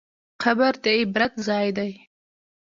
[0.43, 1.91] قبر د عبرت ځای دی.